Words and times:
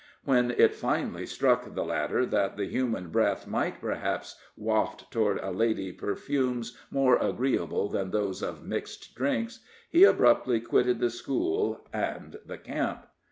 When 0.23 0.49
it 0.49 0.73
finally 0.73 1.27
struck 1.27 1.75
the 1.75 1.83
latter 1.85 2.25
that 2.25 2.57
the 2.57 2.65
human 2.65 3.09
breath 3.09 3.45
might, 3.45 3.79
perhaps, 3.79 4.35
waft 4.57 5.11
toward 5.11 5.37
a 5.43 5.51
lady 5.51 5.91
perfumes 5.91 6.75
more 6.89 7.17
agreeable 7.17 7.87
than 7.87 8.09
those 8.09 8.41
of 8.41 8.65
mixed 8.65 9.13
drinks, 9.13 9.59
he 9.91 10.03
abruptly 10.03 10.59
quitted 10.59 10.97
the 10.99 11.11
school 11.11 11.85
and 11.93 12.37
the 12.43 12.57
camp. 12.57 13.05